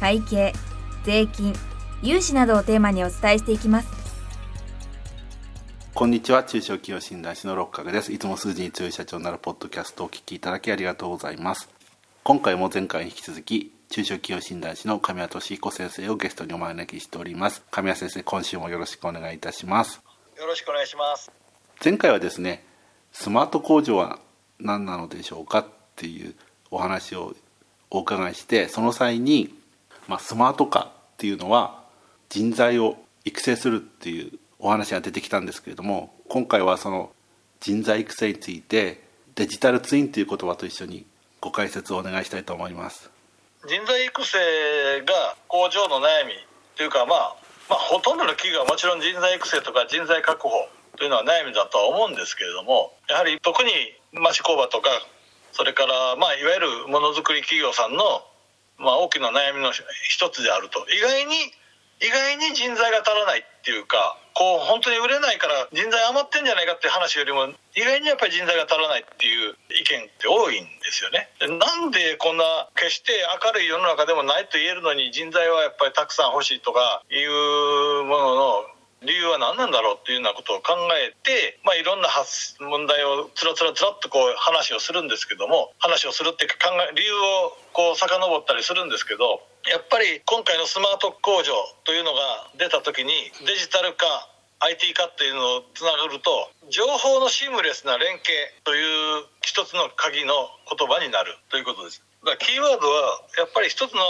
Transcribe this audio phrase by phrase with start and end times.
[0.00, 0.52] 会計
[1.04, 1.54] 税金
[2.02, 3.88] 融資などをテーマにお伝えしていきます。
[5.94, 6.42] こんにちは。
[6.42, 8.12] 中小企業診断士の六角です。
[8.12, 11.68] いつも数字に強い社長になるポッドキャストをお聞きいただきありがとうございます。
[12.24, 17.62] 今回も前回に引き続き中小企業診断士の神谷俊彦先生をゲストにお招きしております。
[17.70, 20.02] 神谷先生今週もよろしくお願いいたします。
[20.36, 21.30] よろしくお願いします。
[21.82, 22.64] 前回はですね
[23.12, 24.18] スマート工場は
[24.58, 26.34] 何なのでしょうかっていう
[26.72, 27.34] お話を
[27.90, 29.54] お伺いしてその際に、
[30.08, 31.82] まあ、スマート化っていうのは
[32.28, 37.12] 人材を育成するっていうお話が出てきたんですけれども今回はその
[37.60, 39.02] 人材育成について
[39.34, 41.06] デジタルツインという言葉と一緒に
[41.40, 43.10] ご解説をお願いしたいと思います。
[43.66, 44.38] 人材育成
[45.06, 46.32] が工場の悩み
[46.76, 47.36] というか、まあ、
[47.68, 53.70] まあほとんどの企業はもちろん人材育成とか人材確保というのは悩みだとは思うんですけれどもやはり特に
[54.12, 54.88] 町工場とか
[55.54, 58.26] それから、まあ、いわゆるものづくり企業さんの、
[58.78, 61.34] まあ、大きな悩みの一つであると意外に
[62.02, 71.30] 意外に人材が足らないっていうかこう本当に売れないから人材余ってんじゃないかっていう話よりも意外にやっぱり人材が足らないっていう意見って多いんですよね。
[71.40, 78.73] なんでこんな決して明るい世の中でもないと言えるのに人材はやっぱりたくさん欲しいとかいうものの
[79.04, 91.52] 理由は何なんだろうっていうようなことを考えて、まあ、いろんな発問題をつらつらつらっとこう話をするんですけども話をするって考え理由をこう遡ったりするんですけどやっぱり今回のスマート工場
[91.84, 93.12] というのが出た時に
[93.46, 94.04] デジタル化
[94.60, 98.32] IT 化っていうのをつながると情報のシームレスな連携
[98.64, 100.32] という一つの鍵の
[100.68, 102.02] 言葉になるということです。
[102.24, 104.00] だキーワードはやっぱり一つの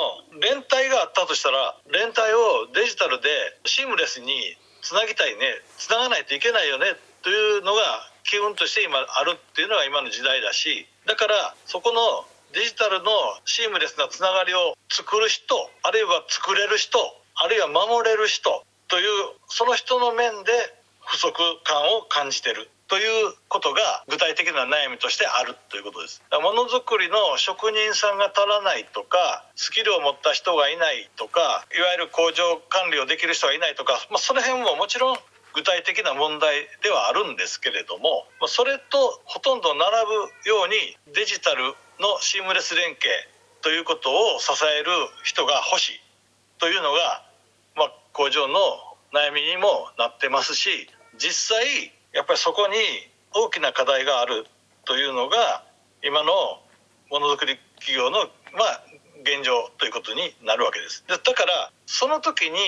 [0.40, 2.20] 連帯があったとしたら連帯
[2.62, 3.28] をデジタルで
[3.66, 6.92] シームレスにつなぎたいねつながないといけないよね
[7.24, 7.80] というのが
[8.22, 13.10] 機運として今あるっていうのが今の時代だしだからそこのデジタルの
[13.46, 17.00] シームレスなつながりを作る人あるいは作れる人
[17.34, 20.52] あるいは守れる人というその人の面で
[21.00, 21.32] 不足
[21.64, 22.68] 感を感じてる。
[22.94, 26.22] ということが具体的な悩みとしてあるということです。
[26.30, 35.18] ものづくりの職人さんが足らないとかスキルを持った人がいないとかいわゆる工場管理をできる人がいないとか、まあ、その辺ももちろん
[35.58, 39.90] 具体的な問題ではあるんですけれどもそれとほとんど並
[40.46, 43.10] ぶようにデジタルのシームレス連携
[43.62, 44.92] ということを支える
[45.24, 46.00] 人が欲しい
[46.62, 47.26] というのが、
[47.74, 48.54] まあ、工場の
[49.10, 50.86] 悩みにもなってますし
[51.18, 52.74] 実際やっぱりそこに
[53.34, 54.46] 大きな課題がある
[54.86, 55.64] というのが
[56.02, 56.62] 今の
[57.10, 58.84] ものづくり企業のまあ
[59.26, 61.04] 現状ということになるわけです。
[61.08, 62.58] でだからその時に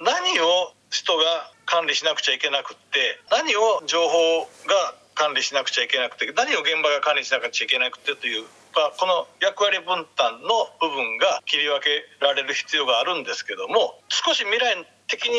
[0.00, 1.24] 何を人が
[1.64, 8.44] 管理しなくちゃいけなくって何を情報が管理しなくちゃいけなくて何を現場が管理しなくちゃいけなくてという
[8.74, 15.32] まあこの役割分担の部分が切り分けられる必要があるんですけども少し未来的に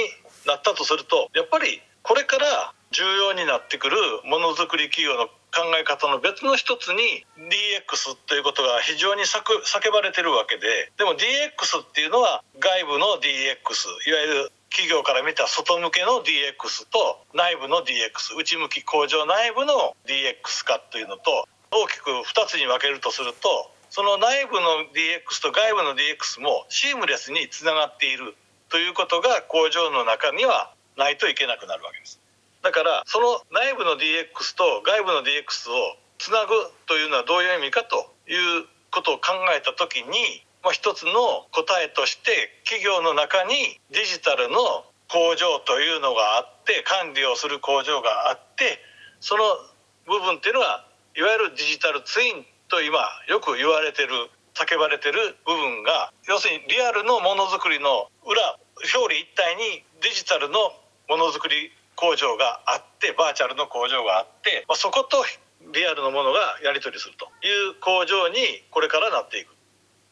[0.48, 9.44] なったとするとやっぱりこれから重要になってくるものづくり企業の考え方の別の一つに DX ということが非常に叫
[9.92, 28.36] ばれてるわけででも DX っていうのは外部の DX いわゆる企業から見た外向けの DX と内部の DX 内向き工場内部の DX 化というのと大きく2つに分けるとするとその内部の DX と外部の DX もシームレスにつながっている
[28.70, 32.22] ということが工場の中にはないといけなくなるわけです。
[32.62, 36.54] だからその内部の DX と外部の DX をつなぐ
[36.86, 48.80] というのはどういう意味かということを考えた時に、まあ、一つの答えとして企業の中にデジタルの工場というのがあって管理をする工場があって
[49.20, 49.44] その
[50.06, 50.86] 部分っていうのは
[51.18, 58.56] いわゆるデジタルツインと今よく言われてる叫ばれてる部分が要するにリアルのものづくりの裏
[58.94, 60.72] 表裏一体にデジタルの
[61.10, 61.72] ものづくり
[62.02, 65.22] 工場があってバーチャルの工場があって、まあ、そこと
[65.70, 68.42] リアルのものがやり取りするという工場に
[68.74, 69.54] これからなっていく。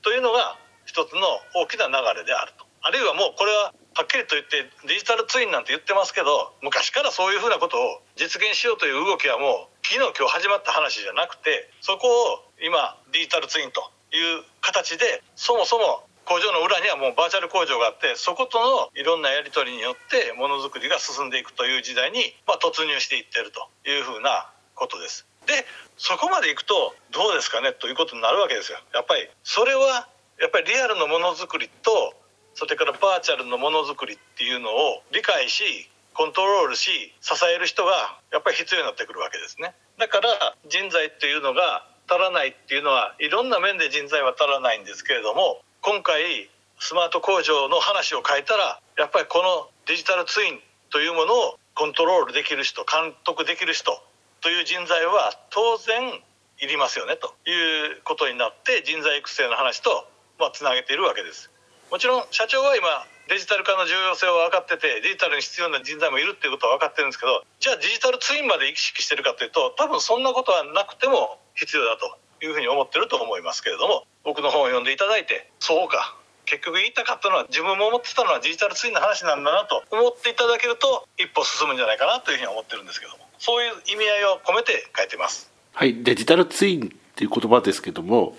[0.06, 0.56] というのが
[0.86, 1.22] 一つの
[1.58, 2.70] 大きな流れであると。
[2.86, 13.82] あるいはもうこれははっきりと言ってデジタルツインなんて言ってますけど昔からそういうふうなことを実現しようという動きはもう昨日今日始まった話じゃなくてそこを今デジタルツインと
[14.16, 24.46] いう形でそもそも工場の裏にはもうバーチャル工場があってそことのいろんなやり取りによってものづくりが進んでいくという時代に、まあ、突入していってるというふうな
[24.76, 25.26] ことです。
[25.50, 25.66] で
[25.98, 27.74] そこまでいくとどうですかね？
[27.74, 28.78] ということになるわけですよ。
[28.94, 30.08] やっぱりそれは
[30.40, 32.14] やっぱりリアルのものづくりと
[32.54, 39.74] それからバーチャルのものづくりっていうのを理解しコントロールし支える人がやっぱり必要になってくるわけですね。
[39.98, 40.30] だから
[40.70, 50.60] 人材っていうのが足らないっていうのはいろんな面で人材は足らないんですけれども今回スマート工場の話を書いたらやっぱりこのデジタルツイン
[50.92, 53.96] というものをコントロールできる人監督できる人
[54.42, 56.20] という人材は当然
[56.60, 61.50] いりますよねということになって人材育成の話とまあつなげているわけです。
[61.92, 62.86] もちろん社長は今
[63.30, 76.16] デジタル化の重要性を分かっててデジタルに必要な人材もいるっていうことは分かってるんですけどじゃあデジタルツインまで意識してるかというと多分そんなことはなくても必要だというふうに思ってると思いますけれども僕の本を読んでいただいてそうか。
[76.46, 83.18] 結局言いたかったのは自分も思ってたのはデジタルツインの話なんだなと思っていただけると一歩進むんじゃないかなというふうに思ってるんですけども。
[83.40, 85.52] そういう意味合いを込めて書いてます。
[85.74, 88.36] はいデジタルツインっていう言葉ですけども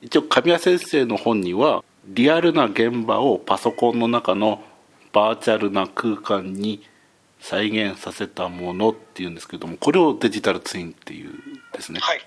[0.00, 4.62] 一応神谷先生の本にはリアルな現場をパソコンの中の
[5.12, 6.82] バーチャルな空間に
[7.40, 11.32] 再現させたものっていうんですけどもこれをデジタルツインっていう
[11.72, 12.20] ですね、はい、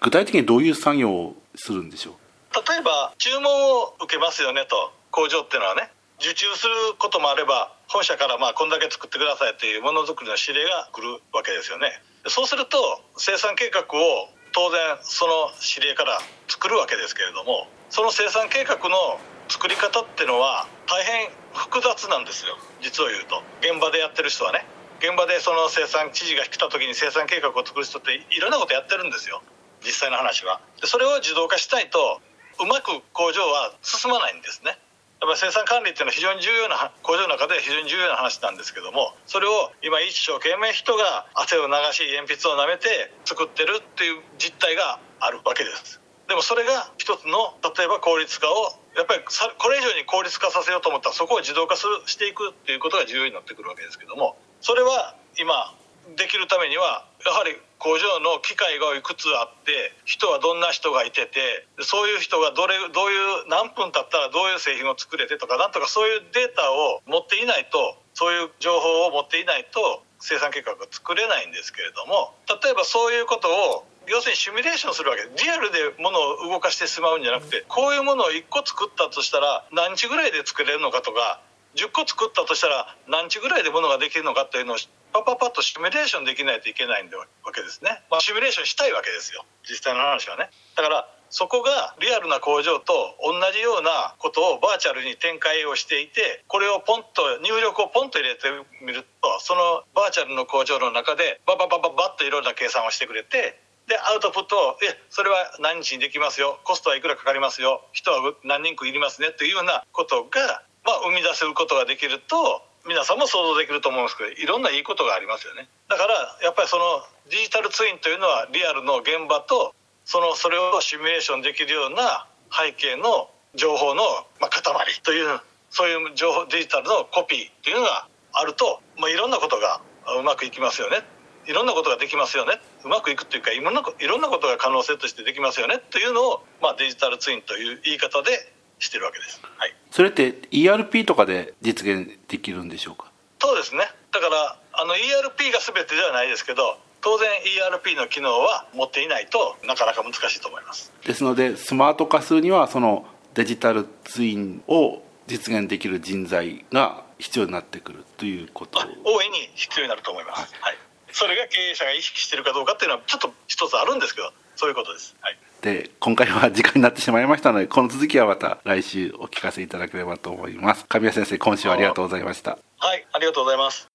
[0.00, 2.14] 具体的にどういう作業をするんでしょう？
[2.56, 3.44] 例えば注文
[3.84, 4.92] を受けますよねと。
[5.12, 5.92] 工場っていうのはね。
[6.16, 12.00] 受注することもあれば本社からまあこんだけ作ってくださいっていうものづくりの指令が来るわけですよね。
[12.32, 16.16] そうすると生産計画を当然その指令から
[16.48, 19.20] 作るわけですけれどもその生産計画の
[19.52, 22.56] 作り方っていうのは大変複雑なんですよ。
[22.80, 23.44] 実を言うと。
[23.60, 24.64] 現場でやってる人はね。
[25.04, 29.42] 現場でその生産知事が来た時に生産計画を作る人っていろんなことやってるんですよ。
[29.84, 30.60] 実際の話は。
[30.80, 32.20] でそれを自動化したいと
[32.60, 34.78] うまく工場は進まないんですね。
[35.20, 46.00] やっぱ生産管理っていうのは非常に重要な工場の中で非常に重要な話なんですけどもそれを今一生懸命人が汗を流し鉛筆を舐めて作ってるっていう実態があるわけです。
[46.28, 55.72] でもそれが一つの例えば効率化をやっぱりこれ以上に効率化させようと思ったらそこを自動化するしていくっていうことが重要になってくるわけですけどもそれは今
[56.16, 75.26] できるためにはやはり工場の機械がいくつあって人はどんな人がいててそういう人がどれどういう何分経ったらどういう製品を作れてとかなんとかそういうデータを持っていないとそういう情報を持っていないと生産計画が作れないんですけれども例えばそういうことを要するにシミュレーションするわけ。
[75.42, 81.40] リアルでものを動かしてしまうんじゃなくてこういうものを1個作ったとしたら何日ぐらいで作れるのかとか
[81.74, 84.76] 10個作ったとしたら何日ぐらいでものができるのかっていうのを
[85.16, 87.24] パパパッとシミュレーションできないといけないんでわ
[87.54, 89.44] けですね、まあ、シミュレーションしたいわけですよ。
[89.68, 90.50] 実際の話はね。
[90.76, 98.46] だからそこがリアルな工場と同じようなことをバーチャルに展開をしていてこれをポンと入力をポンと入れて
[98.80, 103.58] みるとそのバーチャルの工場の中でバババババッといろんな計算をしてくれて
[103.88, 106.58] でアウトプットをえそれは何日にできますよ。
[106.64, 107.82] コストはいくらかかりますよ。
[107.92, 109.30] 人は何人区いりますね。
[109.30, 115.68] というようなことが、まあ、生み出せることができると皆さんも想像できると思うんですけどいろんないいことがありますよね。
[115.88, 119.74] だからやっぱりそのデジタルツインというのはリアルの現場と
[120.04, 124.02] そのそれをシミュレーションできるような背景の情報の、
[124.40, 124.62] ま、塊
[125.02, 125.40] という
[125.70, 129.80] そういう情報デジタルのコピーというのがあると、まあ、いろんなことが
[130.18, 131.02] うまくいきますよね。
[131.46, 132.60] いろんなことができますよね。
[132.84, 135.78] うまくいくっていうかいろんないろんなことが可能性としてできますよね。
[135.90, 143.10] というのを、まあ、デジタルツインという言い方でしてるわけです、はい、それって ERP とかで実現できるんでしょうか？
[143.40, 143.80] そうですね。
[144.12, 147.28] だからあの ERP が全てではないですけど当然
[147.72, 150.92] ERP の機能は持っていないとなかなか難しいと思います。
[151.04, 158.78] ですのでスマート化するにはそのデジタルツインを実現できる人材が必要になってくるということ？
[159.04, 160.78] 大いに必要になると思います、はい、はい、
[161.12, 170.84] それが経営者が意識しているかどうかっていうのはちょっと一つあるんですけどそういうことです、はいで今回は時間になってしまいましたのでこの続きはまた来週お聞かせいただければと思います。
[170.86, 172.58] 神谷先生今週はありがとうございました。
[172.78, 173.88] はいありがとうございます。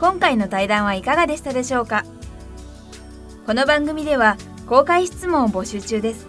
[0.00, 2.04] 今回の対談はいかがでしたでしょうか？
[3.46, 6.26] この番組では公開質問を募集中です。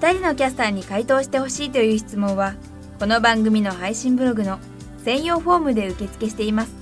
[0.00, 2.54] 2人のキャスターに回答してほしいという質問は
[2.98, 4.58] この番組の配信ブログの
[5.04, 6.74] 専用フォームで受付しています。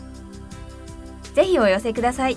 [1.35, 2.37] ぜひお寄せください。